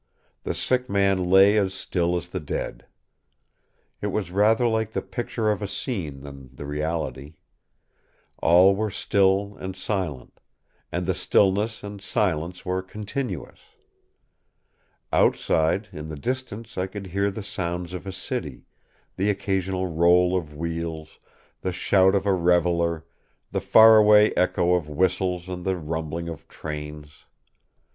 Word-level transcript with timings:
The 0.41 0.55
sick 0.55 0.89
man 0.89 1.25
lay 1.29 1.59
as 1.59 1.75
still 1.75 2.15
as 2.17 2.29
the 2.29 2.39
dead. 2.39 2.87
It 4.01 4.07
was 4.07 4.31
rather 4.31 4.67
like 4.67 4.93
the 4.93 5.01
picture 5.03 5.51
of 5.51 5.61
a 5.61 5.67
scene 5.67 6.21
than 6.21 6.49
the 6.55 6.65
reality; 6.65 7.35
all 8.41 8.75
were 8.75 8.89
still 8.89 9.55
and 9.59 9.75
silent; 9.75 10.39
and 10.91 11.05
the 11.05 11.13
stillness 11.13 11.83
and 11.83 12.01
silence 12.01 12.65
were 12.65 12.81
continuous. 12.81 13.59
Outside, 15.13 15.89
in 15.91 16.09
the 16.09 16.15
distance 16.17 16.79
I 16.79 16.87
could 16.87 17.05
hear 17.05 17.29
the 17.29 17.43
sounds 17.43 17.93
of 17.93 18.07
a 18.07 18.11
city, 18.11 18.65
the 19.17 19.29
occasional 19.29 19.85
roll 19.85 20.35
of 20.35 20.55
wheels, 20.55 21.19
the 21.61 21.71
shout 21.71 22.15
of 22.15 22.25
a 22.25 22.33
reveller, 22.33 23.05
the 23.51 23.61
far 23.61 23.97
away 23.97 24.33
echo 24.33 24.73
of 24.73 24.89
whistles 24.89 25.47
and 25.47 25.63
the 25.63 25.77
rumbling 25.77 26.27
of 26.27 26.47
trains. 26.47 27.25